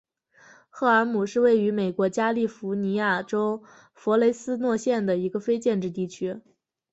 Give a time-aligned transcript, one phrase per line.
[0.71, 3.61] 赫尔姆是位于美国加利福尼亚州
[3.93, 6.41] 弗雷斯诺县的一个非建制地区。